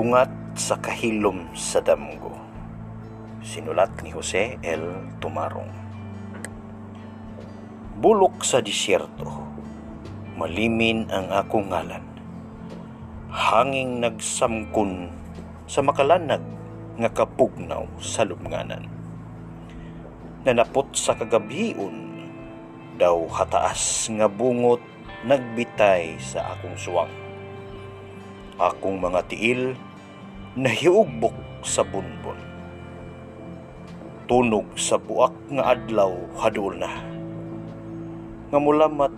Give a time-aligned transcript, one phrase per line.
[0.00, 2.32] Bungat sa kahilom sa damgo.
[3.44, 5.12] Sinulat ni Jose L.
[5.20, 5.68] Tumarong.
[8.00, 9.28] Bulok sa disyerto,
[10.40, 12.00] malimin ang akong ngalan.
[13.28, 15.12] Hanging nagsamkon
[15.68, 16.48] sa makalanag
[16.96, 18.88] nga kapugnaw sa lubnganan.
[20.48, 22.24] Nanapot sa kagabion,
[22.96, 24.80] daw hataas nga bungot
[25.28, 27.12] nagbitay sa akong suwang.
[28.56, 29.76] Akong mga tiil
[30.58, 32.34] nahiugbok sa bunbon.
[34.26, 36.10] Tunog sa buak nga adlaw
[36.42, 36.90] hadul na.
[38.50, 39.14] Nga mulamat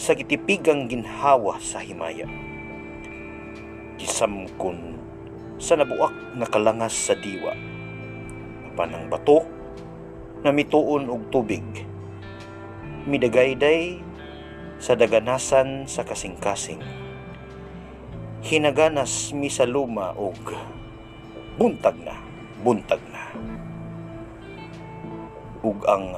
[0.00, 2.24] sa kitipigang ginhawa sa himaya.
[4.00, 4.96] Gisamkon
[5.60, 7.52] sa nabuak nga kalangas sa diwa.
[8.72, 9.44] Panang bato
[10.40, 11.64] na mituon og tubig.
[13.04, 14.00] Midagayday
[14.80, 16.80] sa daganasan sa kasing-kasing
[18.48, 20.40] hinaganas mi sa luma og
[21.60, 22.16] buntag na,
[22.64, 23.28] buntag na.
[25.60, 26.16] Ug ang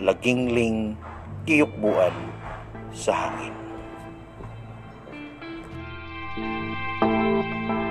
[0.00, 0.96] lagingling
[1.44, 2.16] kiyukbuan
[2.96, 3.52] sa hangin.
[6.32, 7.81] Thank you.